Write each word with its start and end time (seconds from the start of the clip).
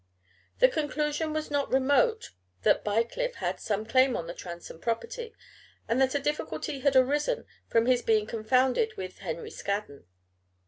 The 0.57 0.67
conclusion 0.67 1.31
was 1.31 1.51
not 1.51 1.71
remote 1.71 2.31
that 2.63 2.83
Bycliffe 2.83 3.35
had 3.35 3.51
had 3.51 3.59
some 3.59 3.85
claim 3.85 4.17
on 4.17 4.25
the 4.25 4.33
Transome 4.33 4.79
property, 4.79 5.35
and 5.87 6.01
that 6.01 6.15
a 6.15 6.19
difficulty 6.19 6.79
had 6.79 6.95
arisen 6.95 7.45
from 7.67 7.85
his 7.85 8.01
being 8.01 8.25
confounded 8.25 8.97
with 8.97 9.19
Henry 9.19 9.51
Scaddon. 9.51 10.07